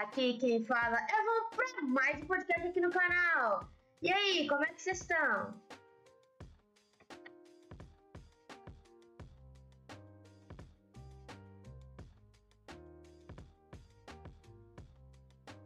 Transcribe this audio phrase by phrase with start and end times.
[0.00, 3.68] aqui quem fala é vou para mais um podcast aqui no canal.
[4.00, 5.60] E aí, como é que vocês estão?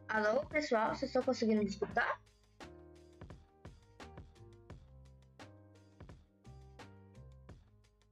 [0.08, 2.20] Alô, pessoal, vocês estão conseguindo me escutar?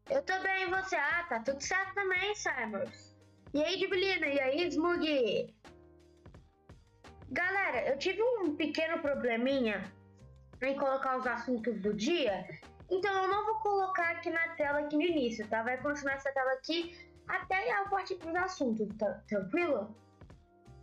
[0.08, 0.94] Eu tô bem, e você?
[0.94, 3.16] Ah, tá tudo certo também, Simons.
[3.54, 4.26] E aí, Dibilina?
[4.26, 5.61] E aí, Smug?
[7.32, 9.90] Galera, eu tive um pequeno probleminha
[10.60, 12.46] em colocar os assuntos do dia,
[12.90, 15.62] então eu não vou colocar aqui na tela aqui no início, tá?
[15.62, 16.94] Vai continuar essa tela aqui
[17.26, 19.22] até a parte dos assuntos, tá?
[19.26, 19.96] tranquilo?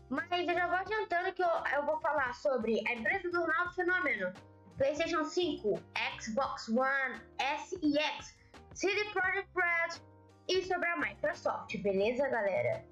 [0.09, 3.75] Mas eu já vou adiantando que eu, eu vou falar sobre a empresa do Ronaldo
[3.75, 4.33] Fenômeno,
[4.75, 5.79] PlayStation 5,
[6.19, 8.35] Xbox One, S e X,
[8.73, 10.01] CD Projekt Red
[10.47, 12.83] e sobre a Microsoft, beleza, galera?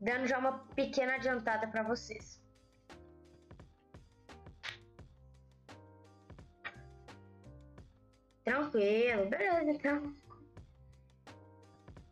[0.00, 2.40] Dando já uma pequena adiantada para vocês.
[8.44, 10.14] Tranquilo, beleza, então.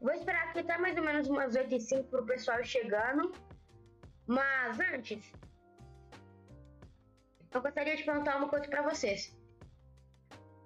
[0.00, 3.32] Vou esperar aqui até mais ou menos umas 8 e 5 pro pessoal chegando.
[4.26, 5.32] Mas antes,
[7.52, 9.34] eu gostaria de perguntar uma coisa para vocês.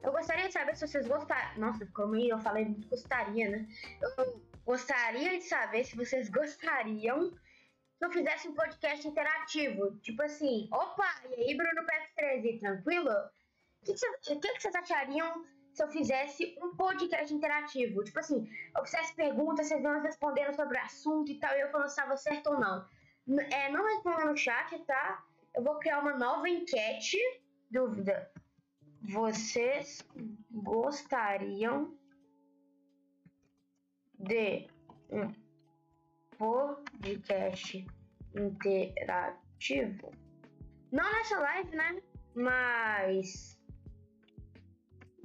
[0.03, 1.61] Eu gostaria de saber se vocês gostaram.
[1.61, 3.69] Nossa, como eu falei gostaria, né?
[4.01, 7.31] Eu gostaria de saber se vocês gostariam
[7.99, 9.99] que eu fizesse um podcast interativo.
[9.99, 13.11] Tipo assim, opa, e aí, Bruno PS13, tranquilo?
[13.11, 18.05] O que, que, vocês achariam se eu fizesse um podcast interativo?
[18.05, 21.71] Tipo assim, eu fizesse perguntas, vocês vão respondendo sobre o assunto e tal, e eu
[21.73, 22.87] falando se estava certo ou não.
[23.51, 25.25] É, não responda no chat, tá?
[25.53, 27.19] Eu vou criar uma nova enquete.
[27.69, 28.31] Dúvida
[29.03, 30.07] vocês
[30.51, 31.99] gostariam
[34.21, 34.69] de
[35.11, 35.33] um
[36.37, 37.87] podcast
[38.35, 40.13] interativo?
[40.93, 42.03] Não nessa live, né?
[42.35, 43.59] Mas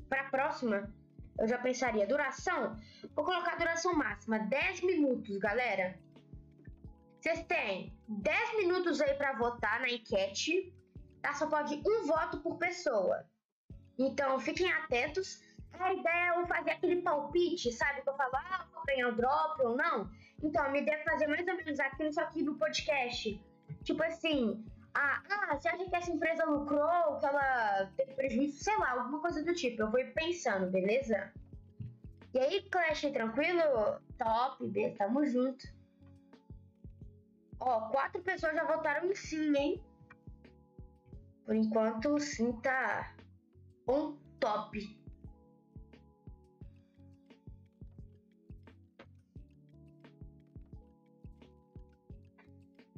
[0.09, 0.93] para a próxima
[1.37, 2.79] eu já pensaria duração.
[3.15, 5.99] Vou colocar duração máxima 10 minutos, galera.
[7.19, 10.73] Vocês têm 10 minutos aí para votar na enquete.
[11.21, 11.33] Tá?
[11.33, 13.25] Só pode um voto por pessoa.
[13.97, 15.41] Então fiquem atentos.
[15.79, 18.01] A ideia é fazer aquele palpite, sabe?
[18.01, 20.09] Que eu falo, ah, vou ganhar o drop ou não.
[20.41, 23.41] Então, a minha ideia é fazer mais ou menos aquilo só aqui no podcast.
[23.83, 24.63] Tipo assim,
[24.93, 28.63] ah, ah, você acha que essa empresa lucrou, que ela teve prejuízo?
[28.63, 29.81] Sei lá, alguma coisa do tipo.
[29.81, 31.33] Eu vou ir pensando, beleza?
[32.33, 33.99] E aí, Clash, tranquilo?
[34.17, 35.65] Top, B, tamo junto.
[37.59, 39.83] Ó, quatro pessoas já votaram em sim, hein?
[41.45, 43.13] Por enquanto, sim tá
[43.87, 45.04] um top.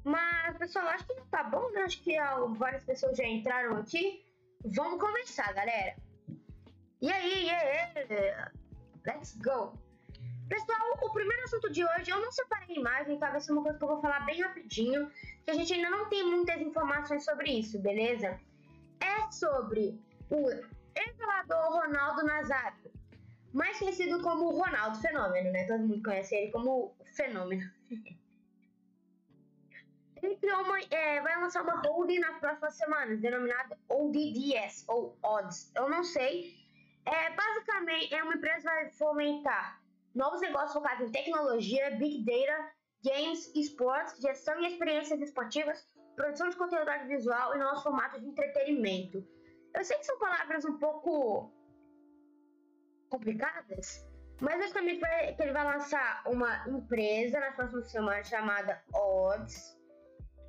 [0.08, 1.82] Mas, pessoal, acho que tá bom, né?
[1.82, 2.16] Acho que
[2.56, 4.24] várias pessoas já entraram aqui.
[4.64, 5.98] Vamos começar, galera.
[7.02, 8.50] E aí, yeah,
[9.06, 9.78] let's go.
[10.48, 13.32] Pessoal, o primeiro assunto de hoje, eu não separei imagem, tá?
[13.32, 15.12] Vai ser uma coisa que eu vou falar bem rapidinho,
[15.44, 18.40] que a gente ainda não tem muitas informações sobre isso, beleza?
[19.02, 20.00] É sobre
[20.30, 20.50] o
[20.96, 22.92] ex-jogador Ronaldo Nazário,
[23.52, 25.66] mais conhecido como Ronaldo Fenômeno, né?
[25.66, 27.70] Todo mundo conhece ele como Fenômeno.
[30.26, 35.72] ele uma, é, vai lançar uma holding nas próximas semanas, denominada ODDS, ou Odds.
[35.76, 36.56] Eu não sei.
[37.06, 39.82] É, basicamente, é uma empresa que vai fomentar
[40.14, 42.72] novos negócios focados em tecnologia, big data,
[43.04, 45.86] games, esportes, gestão e experiências esportivas,
[46.16, 49.26] produção de conteúdo audiovisual e novos formatos de entretenimento.
[49.74, 51.54] Eu sei que são palavras um pouco
[53.10, 54.06] complicadas,
[54.42, 55.00] mas basicamente
[55.36, 59.77] que ele vai lançar uma empresa nas próximas semanas chamada Odds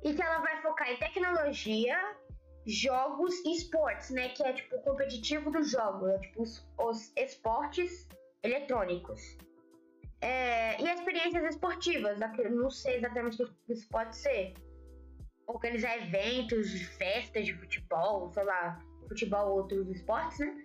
[0.03, 1.97] e que ela vai focar em tecnologia,
[2.65, 4.29] jogos e esportes, né?
[4.29, 8.07] Que é tipo o competitivo dos jogos, é, tipo os, os esportes
[8.43, 9.37] eletrônicos.
[10.21, 12.19] É, e experiências esportivas,
[12.51, 14.53] não sei exatamente o que isso pode ser.
[15.47, 20.55] Organizar eventos, festas de futebol, sei lá, futebol ou outros esportes, né?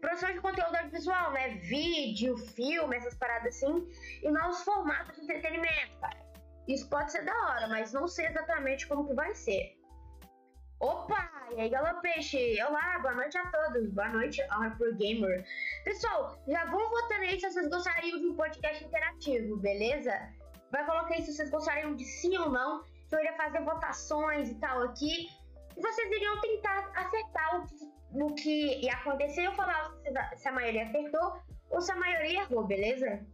[0.00, 1.56] Produção de conteúdo audiovisual, né?
[1.56, 3.88] Vídeo, filme, essas paradas assim.
[4.22, 6.27] E novos formatos de entretenimento, cara.
[6.68, 9.74] Isso pode ser da hora, mas não sei exatamente como que vai ser.
[10.80, 11.48] Opa!
[11.56, 12.62] E aí, Galo Peixe?
[12.62, 13.90] Olá, boa noite a todos.
[13.90, 15.46] Boa noite, Harper Gamer.
[15.82, 20.12] Pessoal, já vão votando aí se vocês gostariam de um podcast interativo, beleza?
[20.70, 22.84] Vai colocar aí se vocês gostariam de sim ou não.
[23.08, 25.26] Que eu iria fazer votações e tal aqui
[25.74, 27.64] e vocês iriam tentar acertar
[28.12, 29.46] o, o que ia acontecer.
[29.46, 29.96] Eu falava
[30.36, 33.24] se a maioria acertou ou se a maioria errou, beleza?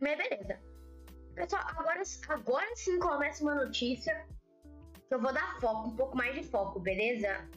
[0.00, 0.60] Mas beleza.
[1.34, 4.26] Pessoal, agora, agora sim começa uma notícia
[5.08, 7.48] que eu vou dar foco, um pouco mais de foco, beleza?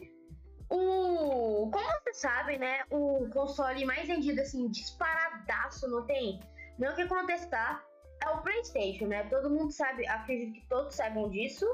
[0.70, 6.40] O, como vocês sabem, né, o console mais vendido, assim, disparadaço, não tem
[6.80, 7.86] nem o que contestar,
[8.24, 9.24] é o PlayStation, né?
[9.26, 11.66] Todo mundo sabe, acredito que todos saibam disso,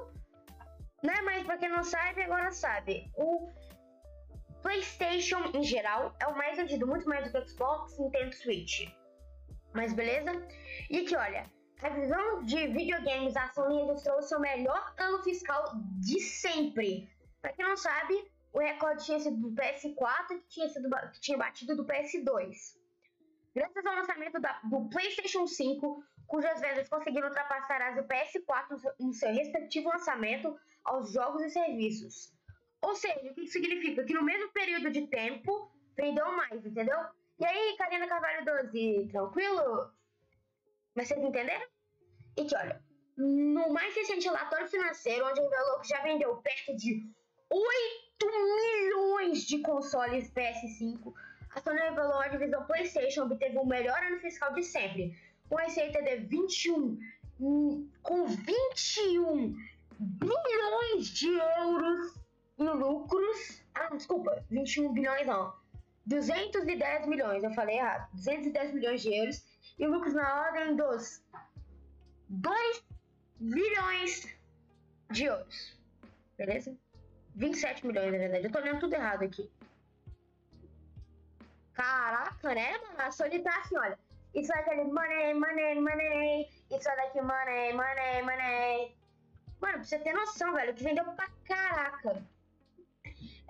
[1.04, 1.14] né?
[1.24, 3.10] Mas pra quem não sabe, agora sabe.
[3.16, 3.50] O
[4.62, 8.99] PlayStation em geral é o mais vendido, muito mais do que o Xbox, Nintendo Switch.
[9.74, 10.32] Mas beleza?
[10.90, 11.50] E aqui, olha,
[11.82, 17.10] a visão de videogames, a Sony registrou seu melhor ano fiscal de sempre.
[17.42, 21.38] Pra quem não sabe, o recorde tinha sido do PS4 que tinha, sido, que tinha
[21.38, 22.78] batido do PS2.
[23.56, 29.14] Graças ao lançamento da, do PlayStation 5, cujas vendas conseguiram ultrapassar as do PS4 no
[29.14, 32.34] seu respectivo lançamento aos jogos e serviços.
[32.82, 34.04] Ou seja, o que significa?
[34.04, 36.98] Que no mesmo período de tempo vendeu mais, entendeu?
[37.40, 39.92] E aí, Karina Carvalho 12, tranquilo?
[40.94, 41.66] Mas vocês entenderam?
[42.38, 42.84] E que olha,
[43.18, 47.10] no mais recente relatório financeiro, onde revelou que já vendeu perto de
[47.50, 51.14] 8 milhões de consoles PS5,
[51.56, 56.02] a Sony revelou a divisão PlayStation obteve o melhor ano fiscal de sempre, com receita
[56.02, 57.00] de 21
[57.40, 59.56] com 21
[59.98, 62.14] bilhões de euros
[62.58, 63.64] em lucros.
[63.74, 65.54] Ah, desculpa, 21 bilhões não.
[66.10, 68.10] 210 milhões, eu falei errado.
[68.14, 69.46] 210 milhões de euros
[69.78, 71.24] e lucros na ordem dos
[72.28, 72.84] 2
[73.40, 74.36] bilhões
[75.12, 75.78] de euros.
[76.36, 76.76] Beleza?
[77.36, 78.46] 27 milhões, na verdade.
[78.46, 79.50] Eu tô lendo tudo errado aqui.
[81.74, 83.02] Caraca, né, mano?
[83.02, 83.98] A Sony tá assim, olha.
[84.34, 86.50] Isso é aquele money, money, money.
[86.72, 88.96] Isso é daqui money, money, money.
[89.62, 92.24] Mano, pra você ter noção, velho, que vendeu pra caraca.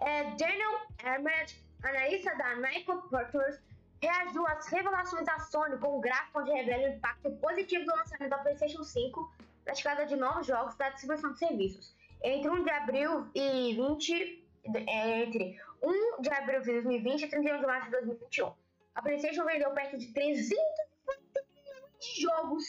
[0.01, 3.59] É, Daniel Emmett, analista da Microporters,
[4.01, 8.29] reagiu às revelações da Sony com um gráfico onde revela o impacto positivo do lançamento
[8.29, 9.33] da PlayStation 5
[9.65, 11.93] na chegada de novos jogos da distribuição de serviços.
[12.23, 14.49] Entre 1 de abril e 20
[14.87, 18.53] é, entre 1 de abril de 2020 e 31 de março de 2021.
[18.95, 22.65] A PlayStation vendeu perto de 350 milhões de jogos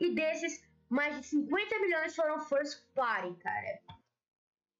[0.00, 3.78] e desses mais de 50 milhões foram first party, cara.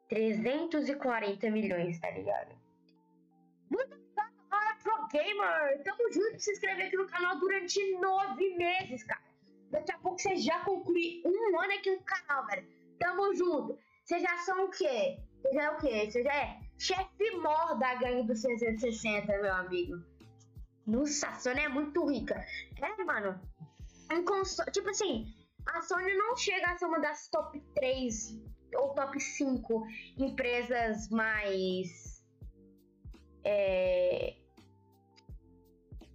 [0.09, 2.53] 340 milhões, tá ligado?
[3.69, 5.83] Muito obrigado, Hora Pro Gamer!
[5.83, 9.21] Tamo junto se inscrever aqui no canal durante nove meses, cara.
[9.69, 12.67] Daqui a pouco você já conclui um ano aqui no canal, velho.
[12.99, 13.79] Tamo junto.
[14.03, 15.17] Vocês já são o quê?
[15.41, 16.11] Você já é o quê?
[16.11, 19.95] Você já é chefe mor da gangue do 660, meu amigo.
[20.85, 22.45] Nossa, a Sony é muito rica.
[22.81, 23.39] É, mano.
[24.11, 25.33] Um console, tipo assim,
[25.67, 28.39] a Sony não chega a ser uma das top 3
[28.75, 29.87] ou top 5
[30.17, 32.25] empresas mais.
[33.43, 34.35] É,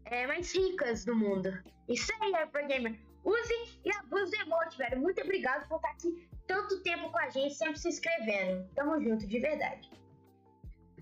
[0.06, 1.52] é, mais ricas do mundo.
[1.88, 3.00] Isso aí, Hyper Gamer.
[3.24, 5.00] Use e abuse do emote, velho.
[5.00, 8.68] Muito obrigado por estar aqui tanto tempo com a gente, sempre se inscrevendo.
[8.74, 9.90] Tamo junto, de verdade.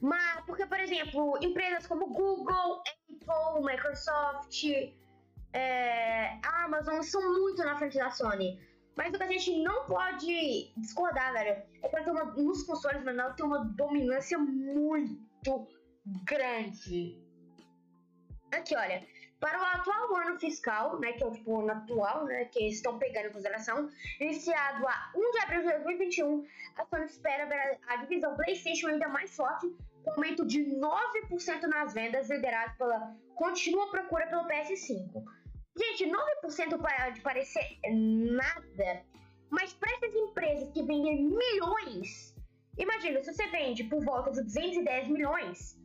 [0.00, 4.62] Mas, porque, por exemplo, empresas como Google, Apple, Microsoft,
[5.54, 8.60] é, Amazon são muito na frente da Sony.
[8.96, 13.20] Mas o que a gente não pode discordar, velho, é que uma, nos consoles, mano,
[13.20, 15.68] ela tem uma dominância muito
[16.24, 17.20] grande.
[18.52, 19.04] Aqui, olha,
[19.40, 22.76] para o atual ano fiscal, né, que é o tipo ano atual, né, que eles
[22.76, 26.46] estão pegando em consideração, iniciado a 1 de abril de 2021,
[26.76, 29.68] a Sony espera ver a divisão PlayStation ainda mais forte,
[30.04, 35.24] com aumento de 9% nas vendas, liderado pela contínua procura pelo PS5.
[35.76, 39.04] Gente, 9% pode parecer nada,
[39.50, 42.34] mas para essas empresas que vendem milhões,
[42.78, 45.76] imagina, se você vende por volta de 210 milhões,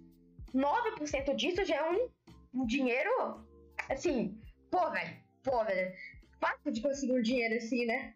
[0.53, 2.09] 9% disso já é
[2.53, 3.43] um, dinheiro,
[3.89, 5.91] assim, pô, velho, pô, velho,
[6.39, 8.13] fácil de conseguir um dinheiro assim, né?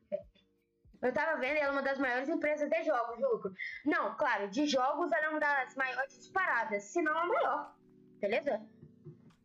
[1.02, 3.54] Eu tava vendo, ela é uma das maiores empresas de jogos de lucro.
[3.84, 7.76] Não, claro, de jogos ela é uma das maiores disparadas, se não a maior,
[8.22, 8.62] beleza?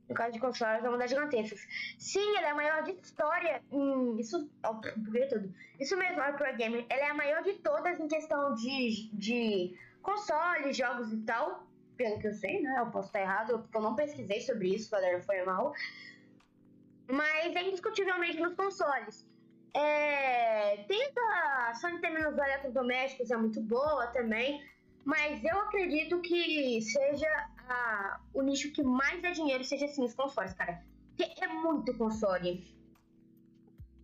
[0.09, 1.67] No caso de consoles, é uma das gigantescas.
[1.99, 4.19] Sim, ela é a maior de história em.
[4.19, 4.51] Isso.
[4.97, 5.53] Buguei tudo.
[5.79, 6.87] Isso mesmo, a Pro Gamer.
[6.89, 11.67] Ela é a maior de todas em questão de, de consoles, jogos e tal.
[11.97, 12.77] Pelo que eu sei, né?
[12.79, 15.21] Eu posso estar errado, porque eu não pesquisei sobre isso, galera.
[15.23, 15.75] Foi mal.
[17.07, 19.27] Mas é indiscutivelmente nos consoles.
[19.75, 24.65] É, tem a Sony tem menos eletrodomésticos, é muito boa também.
[25.05, 27.49] Mas eu acredito que seja
[28.33, 30.83] o nicho que mais dá dinheiro seja assim os consoles, cara.
[31.17, 32.65] Porque é muito console.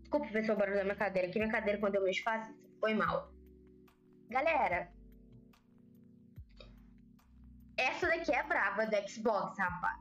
[0.01, 1.29] Desculpa, pessoal, o barulho da minha cadeira.
[1.29, 3.33] Aqui minha cadeira, quando eu mexo, faz foi mal.
[4.29, 4.93] Galera,
[7.77, 10.01] essa daqui é brava do Xbox, rapaz.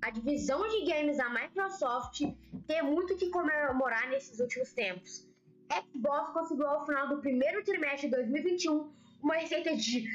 [0.00, 2.20] A divisão de games da Microsoft
[2.66, 5.28] tem muito que comemorar nesses últimos tempos.
[5.72, 10.08] Xbox conseguiu ao final do primeiro trimestre de 2021 uma receita de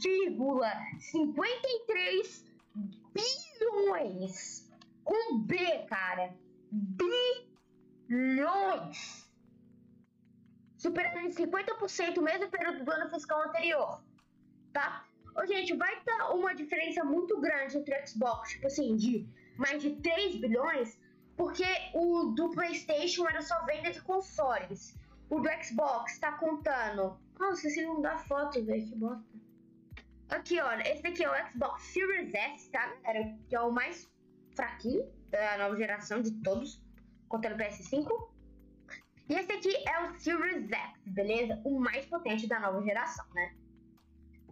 [0.00, 2.44] 3,53
[3.14, 4.68] bilhões.
[5.04, 5.56] Com B,
[5.88, 6.34] cara.
[8.08, 9.30] Bilhões.
[10.76, 14.02] Superando em 50% o mesmo período do ano fiscal anterior.
[14.72, 15.06] Tá?
[15.36, 19.82] Ô, gente, vai estar uma diferença muito grande entre o Xbox, tipo assim, de mais
[19.82, 20.98] de 3 bilhões,
[21.36, 24.96] porque o do PlayStation era só venda de consoles.
[25.30, 27.18] O do Xbox tá contando.
[27.38, 29.24] Nossa, se não dá foto, velho, que bosta.
[30.30, 33.36] Aqui, ó, esse daqui é o Xbox Series S, tá, galera?
[33.48, 34.10] Que é o mais
[34.54, 36.82] fraquinho da nova geração de todos,
[37.28, 38.08] contando o PS5.
[39.28, 41.60] E esse aqui é o Series X, beleza?
[41.64, 43.54] O mais potente da nova geração, né?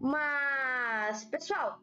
[0.01, 1.81] Mas, pessoal,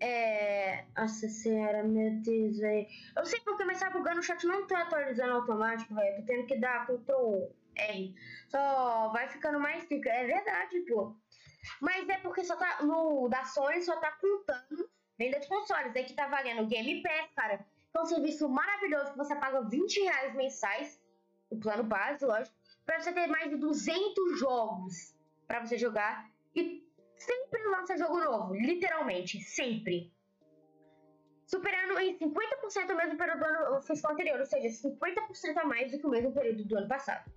[0.00, 0.84] é.
[0.96, 2.86] Nossa senhora, meu Deus, velho.
[3.16, 6.16] Eu sei porque, mas tá bugando o chat não tá atualizando automático, velho.
[6.16, 8.14] Tô tendo que dar Ctrl R.
[8.48, 10.08] Só vai ficando mais rico.
[10.08, 11.16] É verdade, pô.
[11.80, 12.82] Mas é porque só tá.
[12.82, 15.94] No da Sony só tá contando venda de consoles.
[15.96, 17.66] Aqui tá valendo Game Pass, cara.
[17.94, 21.00] É um serviço maravilhoso que você paga 20 reais mensais.
[21.50, 22.56] O plano base, lógico.
[22.84, 25.14] Pra você ter mais de 200 jogos
[25.46, 26.28] pra você jogar.
[26.54, 26.84] E
[27.16, 28.54] sempre lança jogo novo.
[28.54, 30.12] Literalmente, sempre.
[31.46, 34.40] Superando em 50% o mesmo período do ano fiscal anterior.
[34.40, 37.30] Ou seja, 50% a mais do que o mesmo período do ano passado.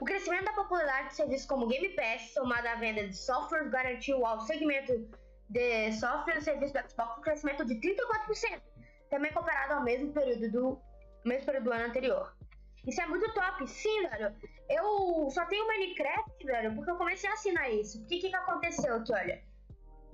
[0.00, 4.24] O crescimento da popularidade de serviços como Game Pass, somado à venda de software, garantiu
[4.24, 5.06] ao segmento
[5.50, 8.62] de software e serviços do Xbox um crescimento de 34%,
[9.10, 10.80] também comparado ao mesmo período do
[11.22, 12.34] mesmo período do ano anterior.
[12.86, 14.34] Isso é muito top, sim, velho.
[14.70, 18.02] Eu só tenho Minecraft, velho, porque eu comecei a assinar isso.
[18.02, 19.42] O que que aconteceu aqui, olha?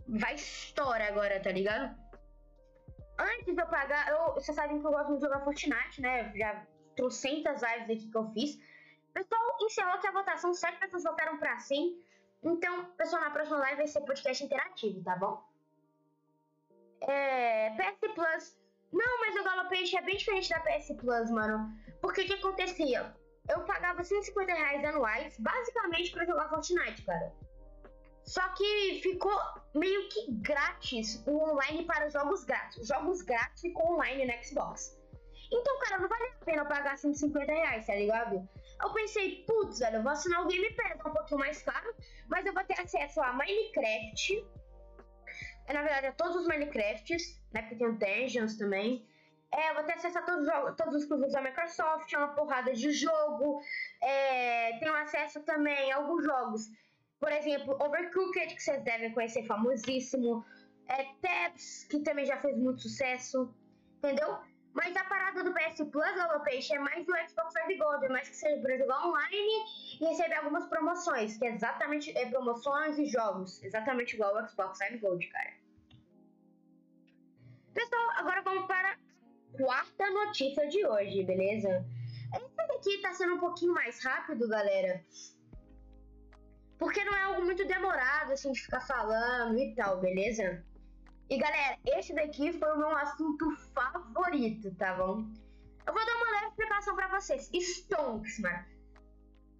[0.08, 1.96] Vai história agora, tá ligado?
[3.20, 6.32] Antes de eu pagar, eu, vocês sabem que eu gosto de jogar Fortnite, né?
[6.34, 6.66] Já
[6.96, 8.58] trocentas lives aqui que eu fiz
[9.16, 11.98] pessoal encerrou que a votação, sete pessoas votaram pra sim.
[12.42, 15.42] Então, pessoal, na próxima live vai ser podcast interativo, tá bom?
[17.00, 18.58] É, PS Plus.
[18.92, 21.70] Não, mas o Galopage é bem diferente da PS Plus, mano.
[22.00, 23.14] Porque o que acontecia?
[23.48, 27.32] Eu pagava 150 reais anuais, basicamente para jogar Fortnite, cara.
[28.24, 29.38] Só que ficou
[29.74, 32.86] meio que grátis o online para jogos grátis.
[32.86, 34.98] Jogos grátis ficou online no Xbox.
[35.50, 38.48] Então, cara, não vale a pena eu pagar 150 reais, tá ligado?
[38.82, 41.94] Eu pensei, putz, velho, eu vou assinar o Game Pass, é um pouquinho mais caro,
[42.28, 44.46] mas eu vou ter acesso a Minecraft.
[45.66, 47.62] É, na verdade, a todos os Minecrafts, né?
[47.62, 49.06] Porque tem o Dungeons também.
[49.52, 52.34] É, eu vou ter acesso a todos, os, todos os exclusivos da Microsoft, é uma
[52.34, 53.60] porrada de jogo.
[54.02, 56.70] É, tenho acesso também a alguns jogos.
[57.18, 60.44] Por exemplo, Overcooked, que vocês devem conhecer, famosíssimo.
[60.88, 63.52] É, Tabs, que também já fez muito sucesso.
[63.98, 64.38] Entendeu?
[64.76, 68.28] Mas a parada do PS Plus, Galopeixe, é mais do Xbox Live Gold, é mais
[68.28, 69.64] que seja para jogar online
[69.98, 74.78] e receber algumas promoções, que é exatamente é, promoções e jogos, exatamente igual o Xbox
[74.80, 75.54] Live Gold, cara.
[77.72, 81.82] Pessoal, agora vamos para a quarta notícia de hoje, beleza?
[82.34, 85.02] Esse daqui tá sendo um pouquinho mais rápido, galera.
[86.78, 90.62] Porque não é algo muito demorado, assim, de ficar falando e tal, beleza?
[91.28, 95.26] E galera, esse daqui foi o meu assunto favorito, tá bom?
[95.84, 97.50] Eu vou dar uma leve explicação pra vocês.
[97.52, 98.64] Stonks, mano.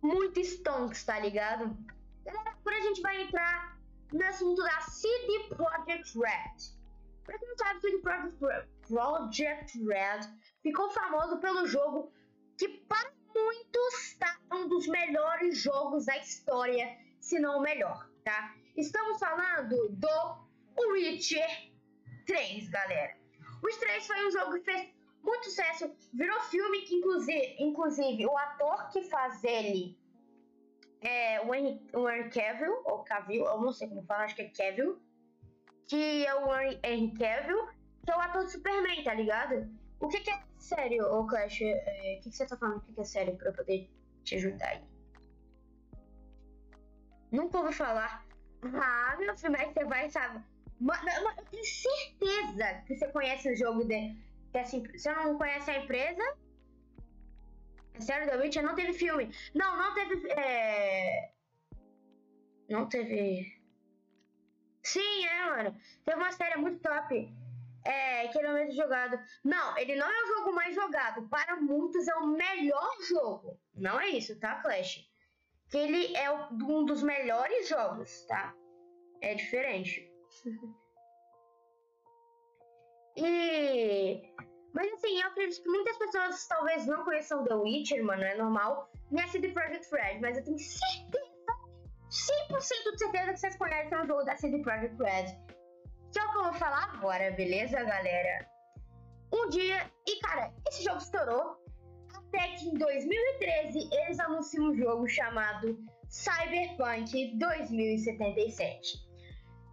[0.01, 1.77] Muito Stonks, tá ligado?
[2.25, 3.81] Galera, agora a gente vai entrar
[4.13, 6.77] no assunto da CD Projekt Red.
[7.25, 10.21] Pra quem não sabe, CD Projekt Red
[10.63, 12.13] ficou famoso pelo jogo
[12.57, 18.55] que para muitos tá um dos melhores jogos da história, se não o melhor, tá?
[18.77, 20.46] Estamos falando do
[20.77, 21.73] o Witcher
[22.27, 23.17] 3, galera.
[23.63, 28.27] O Witcher 3 foi um jogo que fez muito sucesso, virou filme que inclusive, inclusive
[28.27, 29.99] o ator que faz ele
[31.01, 34.43] é o Henry, o Henry Cavill, ou Cavill, eu não sei como falar, acho que
[34.43, 35.01] é Cavill,
[35.89, 36.55] que é o
[36.85, 37.67] Henry Cavill,
[38.05, 39.69] que é o ator do Superman, tá ligado?
[40.01, 41.61] O que, que é sério, ô Clash?
[41.63, 42.79] É, o que, que você tá falando?
[42.79, 43.91] O que, que é sério pra eu poder
[44.25, 44.85] te ajudar aí?
[47.31, 48.25] Nunca ouvi falar.
[48.63, 50.43] Ah, meu que você vai, sabe?
[50.81, 54.15] Eu tenho certeza que você conhece o jogo de.
[54.53, 56.23] Que assim, você não conhece a empresa?
[57.95, 59.31] É sério, The Witcher não teve filme.
[59.55, 60.31] Não, não teve.
[60.33, 61.33] É...
[62.69, 63.57] Não teve.
[64.83, 65.77] Sim, é, mano.
[66.05, 67.35] Teve uma série muito top.
[67.85, 69.19] É, que ele é o mesmo jogado.
[69.45, 71.29] Não, ele não é o jogo mais jogado.
[71.29, 73.59] Para muitos é o melhor jogo.
[73.75, 75.09] Não é isso, tá, Clash?
[75.71, 78.55] Que ele é um dos melhores jogos, tá?
[79.21, 80.13] É diferente.
[83.17, 84.23] e.
[84.75, 88.91] Mas assim, eu acredito que muitas pessoas talvez não conheçam The Witcher, mano, é normal.
[89.11, 91.27] Nem a CD Projekt Red, mas eu tenho certeza,
[92.51, 95.35] 100% de certeza que vocês conhecem o jogo da CD Projekt Red.
[96.13, 98.47] Que é o que eu vou falar agora, beleza, galera?
[99.33, 101.57] Um dia, e cara, esse jogo estourou.
[102.15, 105.79] Até que em 2013 eles anunciam um jogo chamado
[106.09, 109.06] Cyberpunk 2077.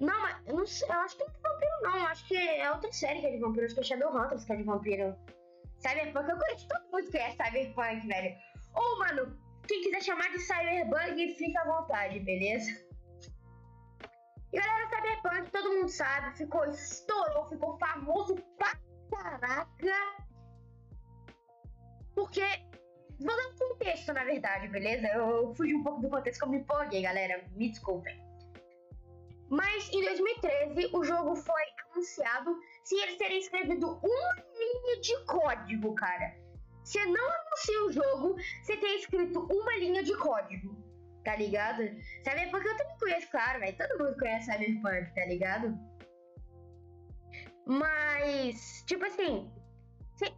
[0.00, 2.36] Não, mas eu não sei, eu acho que não é de vampiro não, acho que
[2.36, 5.16] é outra série que é de vampiro, acho que é Shadowhunters que é de vampiro.
[5.78, 8.36] Cyberpunk, eu conheço todo mundo que é Cyberpunk, velho.
[8.74, 12.70] Ou, mano, quem quiser chamar de Cyberbug, fica à vontade, beleza?
[15.84, 18.72] Mundo sabe, ficou, estourou, ficou famoso pra
[19.10, 20.24] caraca.
[22.14, 22.42] Porque,
[23.20, 25.06] vou dar um contexto, na verdade, beleza?
[25.08, 28.22] Eu fugi um pouco do contexto que eu me empolguei, galera, me desculpem.
[29.50, 35.94] Mas em 2013 o jogo foi anunciado sem eles terem escrevido uma linha de código,
[35.94, 36.34] cara.
[36.82, 40.76] Você não anuncia o jogo sem ter escrito uma linha de código,
[41.24, 41.82] tá ligado?
[42.22, 43.76] Cyberpunk eu também conheço, claro, velho.
[43.76, 45.78] Todo mundo conhece Cyberpunk, tá ligado?
[47.66, 49.50] Mas, tipo assim,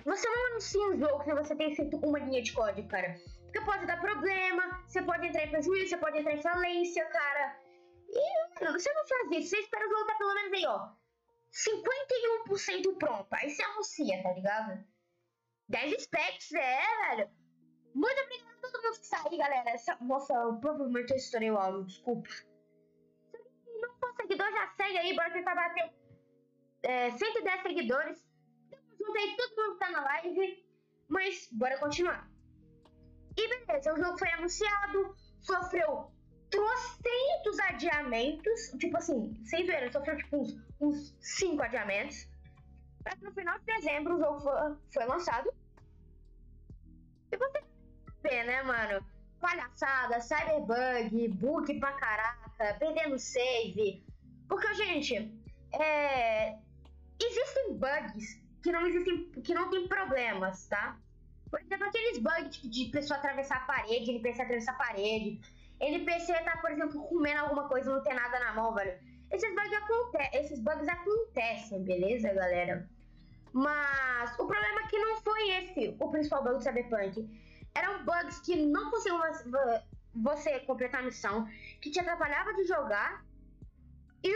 [0.04, 3.14] você não anuncia um jogo se você tem escrito uma linha de código, cara.
[3.44, 7.60] Porque pode dar problema, você pode entrar em prejuízo, você pode entrar em falência, cara.
[8.08, 10.88] E mano, você não faz isso, você espera o jogo tá pelo menos aí, ó.
[11.52, 13.26] 51% pronto.
[13.32, 14.84] Aí você anuncia, tá ligado?
[15.68, 17.30] 10 specs, é, velho.
[17.96, 19.70] Muito obrigado a todo mundo que aí, galera.
[19.70, 22.28] Essa, eu provavelmente eu estourei o áudio, desculpa.
[22.28, 25.94] Se não for seguidor, já segue aí, bora tentar bater
[26.82, 28.22] é, 110 seguidores.
[28.70, 30.66] Tamo junto aí, todo mundo que tá na live.
[31.08, 32.28] Mas, bora continuar.
[33.34, 36.12] E beleza, o jogo foi anunciado, sofreu
[36.50, 38.72] trocentos adiamentos.
[38.78, 42.28] Tipo assim, sem ver, sofreu tipo uns, uns cinco adiamentos.
[43.02, 45.50] Mas no final de dezembro o jogo foi, foi lançado.
[47.32, 47.65] E você
[48.28, 49.04] né, mano?
[49.40, 54.02] Palhaçada, cyberbug, bug pra caraca, perdendo save.
[54.48, 55.32] Porque, gente,
[55.72, 56.56] é...
[57.20, 60.98] existem bugs que não existem, que não tem problemas, tá?
[61.50, 65.40] Por exemplo, aqueles bugs de, pessoa atravessar a parede, NPC atravessar a parede,
[65.80, 68.98] NPC tá, por exemplo, comendo alguma coisa não tem nada na mão, velho.
[69.30, 72.88] Esses bugs, aconte esses bugs acontecem, beleza, galera?
[73.52, 77.45] Mas o problema é que não foi esse o principal bug do Cyberpunk.
[77.76, 79.20] Eram bugs que não conseguiam
[80.14, 81.46] você completar a missão,
[81.80, 83.22] que te atrapalhava de jogar.
[84.24, 84.34] E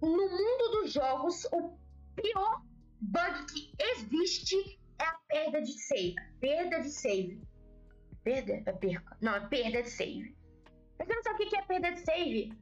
[0.00, 1.76] no mundo dos jogos, o
[2.16, 2.62] pior
[3.00, 6.14] bug que existe é a perda de save.
[6.40, 7.42] Perda de save.
[8.24, 8.62] Perda?
[8.64, 9.16] É perca.
[9.20, 10.34] Não, é perda de save.
[10.96, 12.52] Quem não sabe o que é perda de save,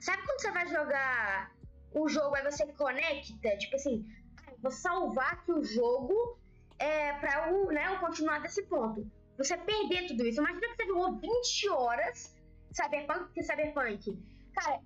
[0.00, 1.52] sabe quando você vai jogar
[1.94, 3.56] o jogo aí você conecta?
[3.58, 4.06] Tipo assim,
[4.46, 6.38] ah, vou salvar aqui o jogo
[6.78, 9.08] é, pra o, né, o continuar desse ponto.
[9.42, 10.40] Você perder tudo isso.
[10.40, 12.36] Imagina que você jogou 20 horas
[12.72, 14.16] Cyberpunk, que Cyberpunk.
[14.54, 14.80] Cara,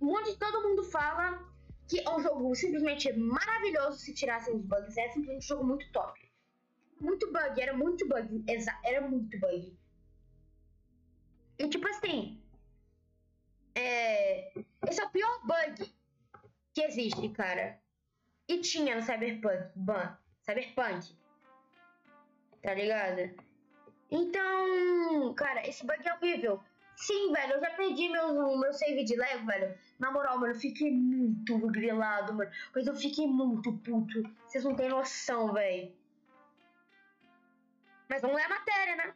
[0.00, 1.48] um monte de todo mundo fala
[1.88, 4.96] que é um jogo simplesmente maravilhoso se tirassem os bugs.
[4.96, 6.20] É simplesmente um jogo muito top.
[7.00, 8.44] Muito bug, era muito bug.
[8.84, 9.78] Era muito bug.
[11.58, 12.42] E tipo assim.
[13.74, 14.52] É...
[14.88, 15.94] Esse é o pior bug
[16.74, 17.80] que existe, cara.
[18.48, 19.70] E tinha no Cyberpunk.
[19.76, 20.18] Ban.
[20.40, 21.16] Cyberpunk.
[22.62, 23.51] Tá ligado?
[24.12, 26.62] Então, cara, esse bug é horrível.
[26.94, 29.74] Sim, velho, eu já perdi meu, meu save de Lego, velho.
[29.98, 32.50] Na moral, mano, eu fiquei muito grilado, mano.
[32.74, 34.22] Mas eu fiquei muito puto.
[34.46, 35.90] Vocês não têm noção, velho.
[38.06, 39.14] Mas vamos ler a matéria, né?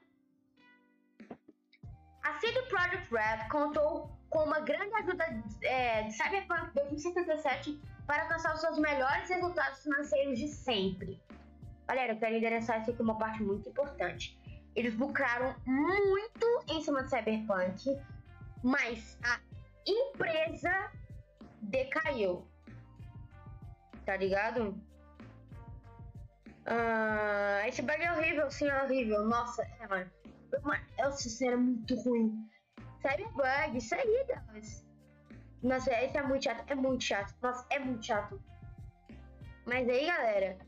[2.25, 5.25] A CD Projekt Red contou com uma grande ajuda
[5.63, 11.21] é, de Cyberpunk 2077 para alcançar os seus melhores resultados financeiros de sempre.
[11.87, 14.37] Galera, eu quero endereçar isso aqui uma parte muito importante.
[14.77, 17.99] Eles lucraram muito em cima do Cyberpunk,
[18.63, 19.41] mas a
[19.87, 20.93] empresa
[21.63, 22.47] decaiu.
[24.05, 24.79] Tá ligado?
[26.67, 29.25] Uh, esse bug é horrível, sim, é horrível.
[29.25, 30.11] Nossa, é, mano.
[30.99, 32.49] É, sincero, é muito ruim.
[33.01, 34.85] Cyberbug, isso aí, guys.
[35.63, 37.35] Nossa, isso é muito chato, é muito chato.
[37.41, 38.41] Nossa, é muito chato.
[39.65, 40.59] Mas aí, galera,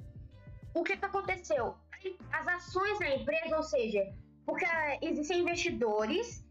[0.74, 1.76] o que que aconteceu?
[2.32, 4.12] As ações da empresa, ou seja,
[4.44, 4.64] porque
[5.02, 6.44] existem investidores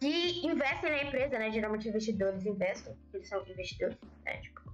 [0.00, 1.50] que investem na empresa, né?
[1.50, 4.40] Geralmente investidores investem, eles são investidores, né?
[4.40, 4.72] Tipo,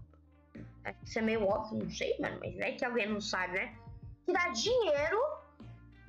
[0.84, 3.54] acho que isso é meio óbvio, não sei, mano, mas é que alguém não sabe,
[3.54, 3.74] né?
[4.24, 5.20] Que dá dinheiro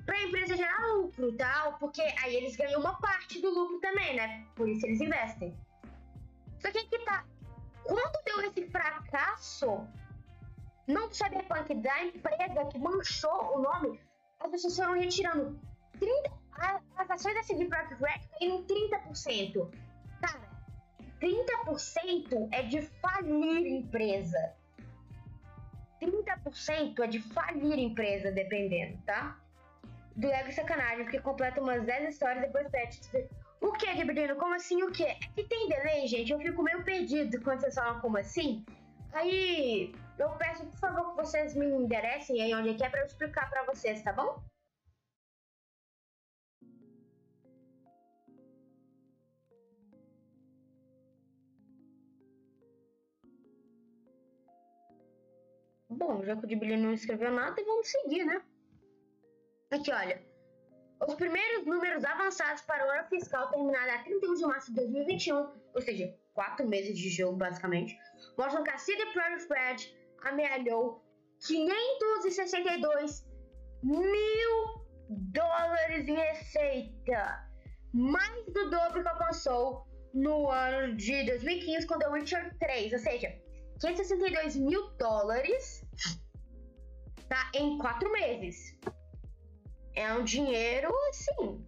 [0.04, 4.16] pra empresa gerar lucro e tal, porque aí eles ganham uma parte do lucro também,
[4.16, 4.46] né?
[4.54, 5.56] Por isso eles investem.
[6.58, 7.24] Só que aqui tá.
[7.84, 9.86] Quando deu esse fracasso,
[10.86, 14.00] não do Cyberpunk, da empresa que manchou o nome,
[14.44, 15.58] as pessoas foram retirando
[15.98, 16.32] 30,
[16.96, 19.70] as ações da CD Projekt Red caíram 30%.
[20.20, 20.50] Cara,
[21.20, 24.54] 30% é de falir empresa.
[26.00, 29.38] 30% é de falir empresa, dependendo, tá?
[30.14, 33.00] Do Lego Sacanagem, porque completa umas 10 histórias e depois pede.
[33.62, 34.36] O que, Gabrielino?
[34.36, 35.04] Como assim o que?
[35.04, 36.30] É que tem delay, gente.
[36.30, 38.62] Eu fico meio perdido quando vocês falam como assim.
[39.12, 43.00] Aí eu peço, por favor, que vocês me enderecem aí onde é que é pra
[43.00, 44.42] eu explicar pra vocês, tá bom?
[55.90, 58.42] Bom, já que o Dibili não escreveu nada, vamos seguir, né?
[59.70, 60.22] Aqui, olha.
[61.06, 65.36] Os primeiros números avançados para o ano fiscal terminado a 31 de março de 2021,
[65.74, 67.98] ou seja, quatro meses de jogo, basicamente,
[68.38, 71.04] mostram que a CD Projekt Red amealhou
[71.40, 73.26] 562
[73.82, 77.50] mil dólares em receita,
[77.92, 83.38] mais do dobro que alcançou no ano de 2015 com The Witcher 3, ou seja,
[83.80, 85.84] 562 mil dólares
[87.28, 88.78] tá, em quatro meses.
[89.94, 91.66] É um dinheiro, sim.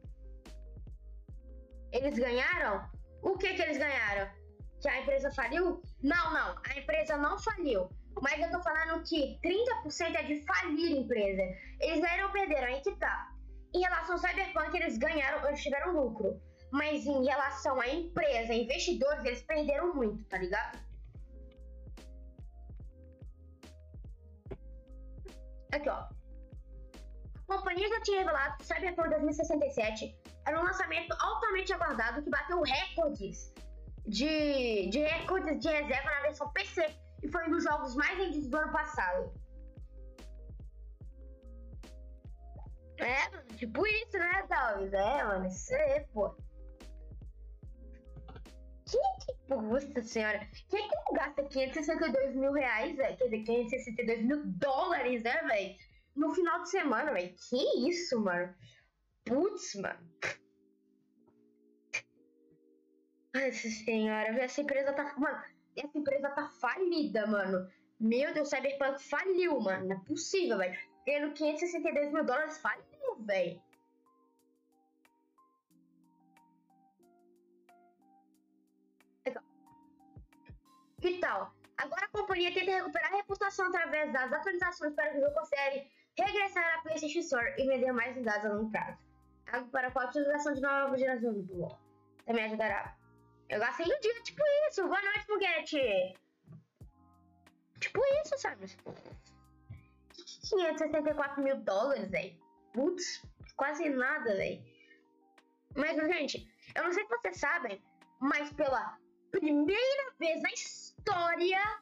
[1.92, 2.88] Eles ganharam?
[3.22, 4.30] O que que eles ganharam?
[4.80, 5.82] Que a empresa faliu?
[6.02, 6.56] Não, não.
[6.64, 7.88] A empresa não faliu.
[8.20, 11.42] Mas eu tô falando que 30% é de falir empresa.
[11.80, 13.30] Eles ou perderam, aí que tá.
[13.74, 16.40] Em relação ao Cyberpunk, eles ganharam, eles tiveram lucro.
[16.72, 20.78] Mas em relação à empresa, investidores, eles perderam muito, tá ligado?
[25.72, 26.08] Aqui, ó.
[27.48, 32.62] A companhia já tinha revelado que Cyberpunk 2067 era um lançamento altamente aguardado que bateu
[32.62, 33.52] recordes
[34.06, 38.48] de, de recordes de reserva na versão PC e foi um dos jogos mais vendidos
[38.48, 39.32] do ano passado.
[42.98, 44.92] É, tipo isso, né, Talvez?
[44.92, 46.34] É, mano, isso aí, pô.
[48.88, 53.16] Quem é que, nossa senhora, quem é que não gasta 562 mil reais, velho?
[53.16, 55.76] Quer dizer, 562 mil dólares, né, velho?
[56.14, 57.34] No final de semana, velho.
[57.34, 58.54] Que isso, mano?
[59.24, 59.98] Putz, mano.
[63.34, 65.14] Nossa senhora, essa empresa tá.
[65.18, 65.42] Mano,
[65.76, 67.68] essa empresa tá falida, mano.
[67.98, 69.88] Meu Deus, Cyberpunk faliu, mano.
[69.88, 70.78] Não é possível, velho.
[71.04, 73.62] Tendo 562 mil dólares, faliu, velho.
[81.00, 81.52] Que tal?
[81.76, 85.86] Agora a companhia tenta recuperar a reputação através das atualizações para que o jogo consiga
[86.18, 88.98] regressar à PlayStation Store e vender mais unidades a longo prazo.
[89.52, 91.86] Algo para a utilização de nova geração do Blue
[92.26, 92.96] também ajudará.
[93.48, 94.82] Eu gastei um dia, tipo isso.
[94.82, 96.14] Boa noite, foguete.
[97.78, 98.66] Tipo isso, sabe?
[100.48, 102.36] 564 mil dólares, velho.
[102.72, 103.22] Putz,
[103.56, 104.62] quase nada, velho.
[105.76, 107.82] Mas, gente, eu não sei se vocês sabem,
[108.20, 108.98] mas pela
[109.30, 111.80] primeira vez na história,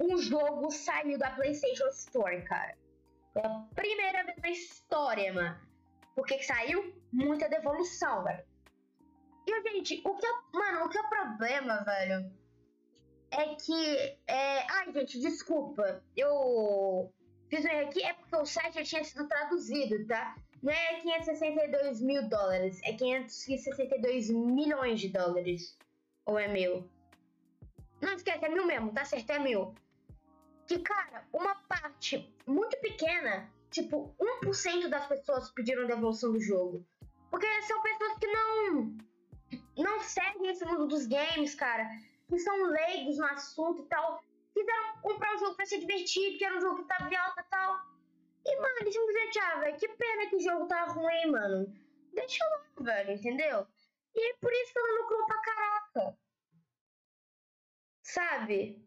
[0.00, 2.76] um jogo saiu da PlayStation Store, cara.
[3.32, 5.58] Pela primeira vez na história, mano.
[6.14, 6.94] Porque que saiu?
[7.12, 8.44] Muita devolução, velho.
[9.46, 10.30] E, gente, o que é.
[10.52, 12.32] Mano, o que é o problema, velho?
[13.30, 14.18] É que.
[14.26, 14.70] É...
[14.70, 16.02] Ai, gente, desculpa.
[16.16, 17.12] Eu
[17.48, 20.34] fiz um erro aqui, é porque o site já tinha sido traduzido, tá?
[20.62, 25.76] Não é 562 mil dólares, é 562 milhões de dólares.
[26.24, 26.88] Ou é mil?
[28.00, 29.74] Não esquece, é mil mesmo, tá certo, é mil.
[30.66, 36.86] Que, cara, uma parte muito pequena, tipo 1% das pessoas pediram devolução do jogo.
[37.28, 38.96] Porque são pessoas que não
[39.76, 41.88] não seguem esse mundo dos games, cara,
[42.28, 46.44] que são leigos no assunto e tal, quiseram comprar um jogo pra ser divertido, que
[46.44, 47.92] era um jogo que tava em alta e tal.
[48.44, 51.72] E, mano, simplesmente, ah, velho, que pena que o jogo tá ruim, mano.
[52.12, 53.66] Deixa lá, velho, entendeu?
[54.14, 56.18] E é por isso que ela lucrou pra caraca.
[58.02, 58.86] Sabe?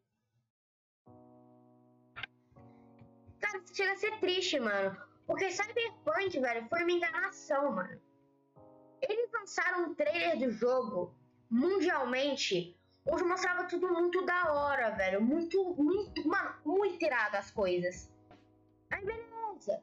[3.40, 4.96] Cara, chega a ser triste, mano.
[5.26, 8.02] Porque Cyberpunk, velho, foi uma enganação, mano.
[9.08, 11.14] Eles lançaram um trailer do jogo
[11.50, 15.22] mundialmente onde mostrava tudo muito da hora, velho.
[15.22, 18.10] Muito, muito, mano, muito irado as coisas.
[18.92, 19.82] Aí beleza.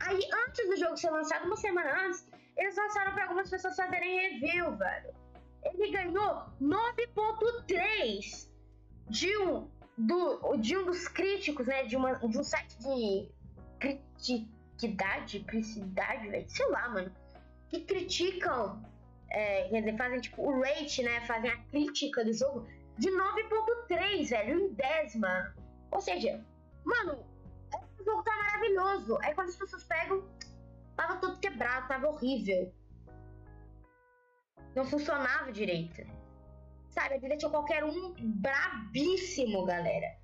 [0.00, 4.40] Aí antes do jogo ser lançado, uma semana antes, eles lançaram pra algumas pessoas fazerem
[4.40, 5.14] review, velho.
[5.64, 8.48] ele ganhou 9.3
[9.08, 13.30] de um do, de um dos críticos, né, de, uma, de um site de
[13.78, 17.10] criticidade, criticidade, velho, sei lá, mano,
[17.68, 18.82] que criticam,
[19.30, 22.66] é, quer dizer, fazem tipo o rate, né, fazem a crítica do jogo
[22.98, 25.54] de 9.3, velho, em 10, mano.
[25.90, 26.44] Ou seja,
[26.84, 27.24] mano,
[27.98, 29.18] o jogo tá maravilhoso.
[29.22, 30.24] Aí quando as pessoas pegam,
[30.96, 32.72] tava todo quebrado, tava horrível.
[34.74, 36.02] Não funcionava direito.
[36.90, 40.16] Sabe, a tinha qualquer um brabíssimo, galera.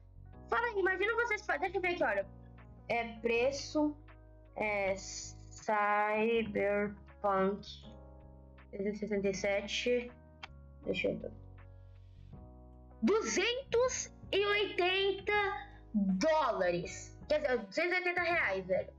[0.49, 1.45] Fala aí, imagina vocês.
[1.47, 2.27] Deixa eu ver aqui, olha.
[2.89, 3.97] É preço.
[4.57, 4.95] É.
[7.23, 7.65] Cyberpunk
[8.73, 10.13] 367.
[10.85, 11.31] Deixa eu ver.
[13.03, 15.33] 280
[15.95, 17.17] dólares.
[17.29, 18.93] Quer dizer, 280 reais, velho.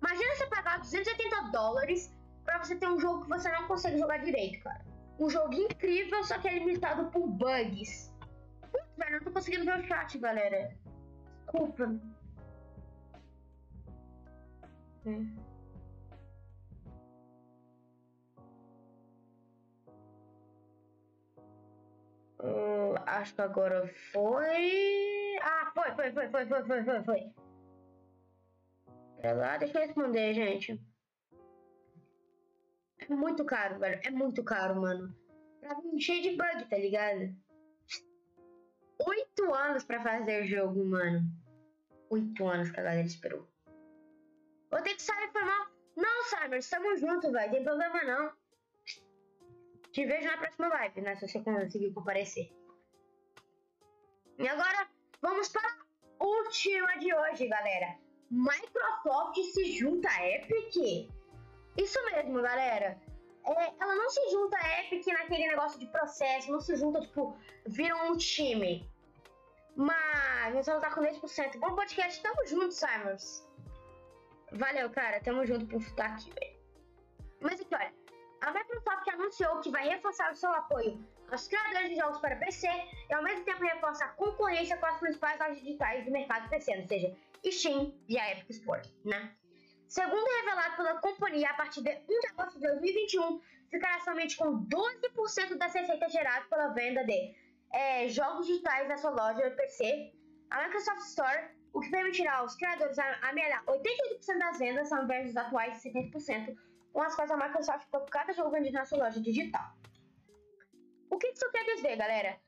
[0.00, 2.10] Imagina você pagar 280 dólares
[2.44, 4.84] pra você ter um jogo que você não consegue jogar direito, cara.
[5.18, 8.12] Um jogo incrível, só que é limitado por bugs.
[8.70, 10.76] Putz, velho, não tô conseguindo ver o chat, galera.
[11.44, 11.98] Desculpa.
[15.06, 15.36] Hum.
[22.38, 25.38] Uh, acho que agora foi.
[25.42, 27.32] Ah, foi, foi, foi, foi, foi, foi, foi, foi.
[29.20, 30.80] Pera lá, deixa eu responder, gente.
[32.98, 34.00] É muito caro, velho.
[34.04, 35.14] É muito caro, mano.
[35.60, 37.34] Pra vir cheio de bug, tá ligado?
[39.06, 41.20] Oito anos pra fazer o jogo, mano.
[42.10, 43.48] Oito anos que a galera esperou.
[44.70, 45.66] Vou ter que sair, foi mal.
[45.96, 47.52] Não, Simon, estamos juntos, velho.
[47.52, 48.32] Tem problema não.
[49.96, 51.16] Te vejo na próxima live, né?
[51.16, 52.52] Se você conseguir comparecer.
[54.38, 54.86] E agora,
[55.22, 57.96] vamos para a última de hoje, galera.
[58.30, 61.08] Microsoft se junta a Epic?
[61.78, 63.00] Isso mesmo, galera.
[63.46, 67.34] É, ela não se junta a Epic naquele negócio de processo, não se junta, tipo,
[67.66, 68.86] viram um time.
[69.76, 71.58] Mas nós vamos estar com 10%.
[71.58, 73.48] Bom podcast, tamo junto, Simons.
[74.52, 75.22] Valeu, cara.
[75.22, 76.56] Tamo junto por estar aqui, velho.
[77.40, 78.05] Mas aqui, olha.
[78.40, 82.68] A Microsoft anunciou que vai reforçar o seu apoio aos criadores de jogos para PC
[83.08, 86.76] e ao mesmo tempo reforça a concorrência com as principais lojas digitais do mercado PC,
[86.76, 89.34] ou seja, Steam e a Epic Store, né?
[89.88, 94.66] Segundo revelado pela companhia, a partir de 1 de agosto de 2021, ficará somente com
[94.66, 97.34] 12% das receitas geradas pela venda de
[97.72, 100.12] é, jogos digitais na sua loja PC,
[100.50, 105.36] a Microsoft Store, o que permitirá aos criadores amelhar 88% das vendas ao invés dos
[105.36, 106.56] atuais 70%,
[106.96, 109.70] com as quais a Microsoft por cada jogo vendido na sua loja digital.
[111.10, 112.40] O que isso quer dizer, galera?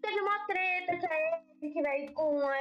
[0.00, 2.54] Teve uma treta que a Epic veio com a,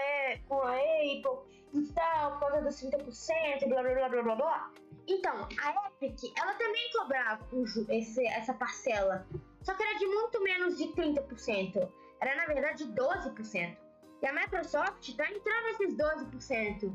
[0.47, 4.73] com a Apple e tal, por causa dos 30%, blá blá blá blá blá blá.
[5.07, 7.47] Então, a Epic, ela também cobrava
[7.89, 9.27] esse, essa parcela,
[9.61, 11.91] só que era de muito menos de 30%.
[12.21, 13.77] Era, na verdade, 12%.
[14.23, 16.91] E a Microsoft tá entrando nesses 12%.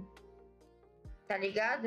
[1.28, 1.86] Tá ligado?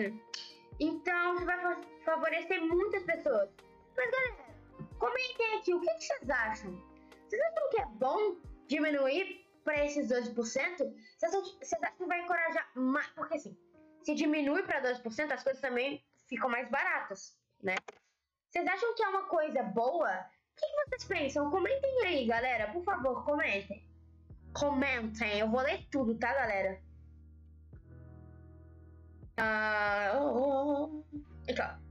[0.80, 3.50] Então, isso vai favorecer muitas pessoas.
[3.96, 4.56] Mas, galera,
[5.00, 6.72] comentem aqui, o que, que vocês acham?
[7.28, 8.36] Vocês acham que é bom
[8.68, 10.34] diminuir para esses 12%?
[10.36, 13.08] Vocês acham, vocês acham que vai encorajar mais?
[13.08, 13.58] Porque, assim,
[14.04, 17.76] se diminui para 12%, as coisas também ficam mais baratas, né?
[18.50, 20.10] Vocês acham que é uma coisa boa?
[20.10, 21.52] O que, que vocês pensam?
[21.52, 22.72] Comentem aí, galera.
[22.72, 23.84] Por favor, comentem.
[24.54, 25.40] Comentem.
[25.40, 26.82] Eu vou ler tudo, tá, galera?
[29.38, 31.04] Ah, oh,
[31.50, 31.88] Aqui, ó.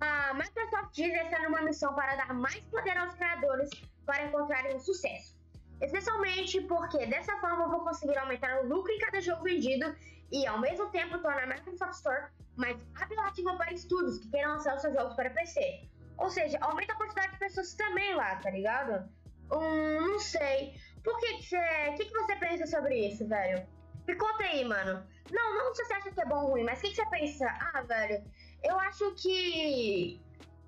[0.00, 3.70] A Microsoft diz estar numa missão para dar mais poder aos criadores
[4.04, 5.38] para encontrarem um sucesso.
[5.80, 9.94] Especialmente porque dessa forma vou conseguir aumentar o lucro em cada jogo vendido
[10.32, 14.74] e ao mesmo tempo tornar a Microsoft Store mais apelativa para estúdios que queiram lançar
[14.74, 15.88] os seus jogos para PC.
[16.18, 19.08] Ou seja, aumenta a quantidade de pessoas também lá, tá ligado?
[19.52, 20.74] Hum, não sei.
[21.02, 23.66] Por que que que que você pensa sobre isso, velho?
[24.06, 25.06] Me conta aí, mano.
[25.30, 27.06] Não, não se você acha que é bom ou ruim, mas o que, que você
[27.06, 27.46] pensa?
[27.46, 28.24] Ah, velho,
[28.62, 30.20] eu acho que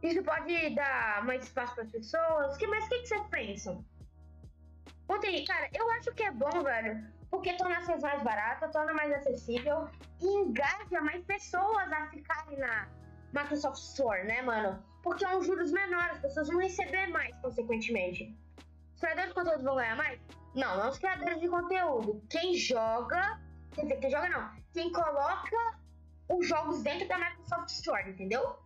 [0.02, 2.56] isso pode dar mais espaço para as pessoas.
[2.56, 3.84] Que, mas o que, que vocês pensam?
[5.06, 8.70] Conta aí, cara, eu acho que é bom, velho, porque torna as coisas mais baratas,
[8.72, 9.88] torna mais acessível
[10.20, 12.88] e engaja mais pessoas a ficarem na
[13.32, 14.82] Microsoft Store, né, mano?
[15.02, 18.36] Porque é um juros menor, as pessoas vão receber mais, consequentemente.
[18.94, 20.20] Os criadores de conteúdo vão ganhar mais?
[20.54, 22.22] Não, não os criadores de conteúdo.
[22.28, 23.40] Quem joga,
[23.72, 25.56] quer dizer, quem joga não, quem coloca
[26.28, 28.58] os jogos dentro da Microsoft Store, entendeu?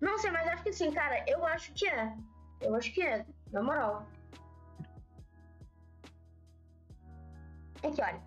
[0.00, 2.14] Não sei, mas acho que sim, cara, eu acho que é.
[2.60, 4.06] Eu acho que é, na moral.
[7.82, 8.22] Aqui, olha.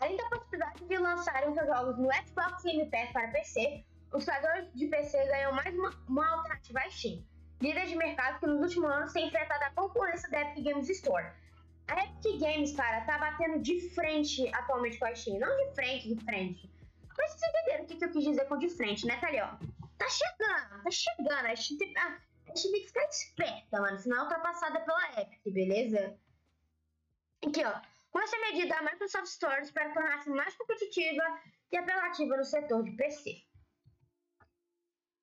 [0.00, 4.72] Além da possibilidade de lançarem seus jogos no Xbox Game Pass para PC, os criadores
[4.74, 7.24] de PC ganham mais uma, uma alternativa à Steam.
[7.60, 11.30] líder de mercado que nos últimos anos tem enfrentado a concorrência da Epic Games Store.
[11.88, 15.38] A Epic Games, cara, tá batendo de frente atualmente com a Steam.
[15.38, 16.70] Não de frente, de frente.
[17.18, 19.40] Mas vocês entenderam o que, que eu quis dizer com de frente, né, tá ali,
[19.40, 19.56] ó.
[19.98, 21.46] Tá chegando, tá chegando.
[21.46, 22.18] A Steam tem, a,
[22.48, 23.98] a Steam tem que ficar esperta, mano.
[23.98, 26.18] Senão é ultrapassada pela Epic, beleza?
[27.46, 27.80] Aqui, ó.
[28.10, 31.22] Com essa medida, a Microsoft Store espera tornar-se mais competitiva
[31.70, 33.42] e apelativa no setor de PC.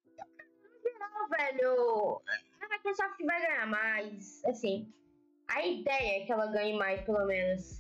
[0.08, 2.22] No geral, velho,
[2.62, 4.92] a Microsoft vai ganhar mais, assim,
[5.50, 7.80] a ideia é que ela ganhe mais, pelo menos.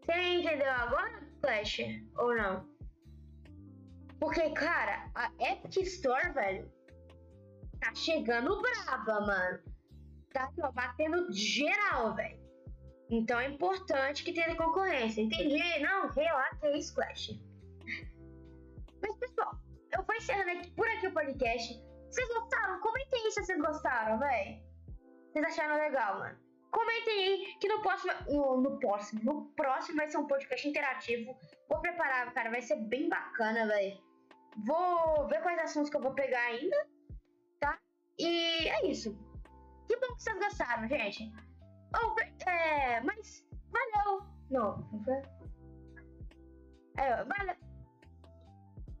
[0.00, 1.80] Você entendeu agora, Flash?
[2.16, 2.68] Ou não?
[4.18, 6.70] Porque, cara, a Epic Store, velho,
[7.80, 9.58] tá chegando braba, mano.
[10.32, 12.38] Tá ó, batendo geral, velho.
[13.10, 15.22] Então é importante que tenha concorrência.
[15.22, 15.58] Entendi?
[15.80, 17.40] Não, relaxa aí, Splash.
[19.00, 19.58] Mas, pessoal,
[19.92, 21.82] eu vou encerrando aqui, por aqui o podcast.
[22.10, 22.80] Vocês gostaram?
[22.80, 24.67] Comentem se vocês gostaram, velho.
[25.32, 26.38] Vocês acharam legal, mano?
[26.70, 31.36] Comentem aí que no próximo, no, no, próximo, no próximo vai ser um podcast interativo.
[31.68, 33.98] Vou preparar, cara, vai ser bem bacana, velho.
[34.66, 36.76] Vou ver quais assuntos que eu vou pegar ainda,
[37.60, 37.78] tá?
[38.18, 39.16] E é isso.
[39.86, 41.32] Que bom que vocês gostaram, gente.
[41.96, 44.26] Oh, é, mas valeu.
[44.50, 45.04] Não?
[46.98, 47.56] É, valeu.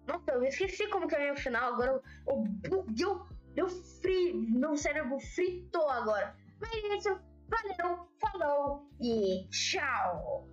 [0.06, 1.74] Nossa, eu esqueci como que é o final.
[1.74, 3.06] Agora eu buguei.
[3.54, 4.40] Deu frio.
[4.50, 6.36] Meu cérebro fritou agora.
[6.60, 7.20] Mas é isso.
[7.48, 10.46] Valeu, falou e tchau.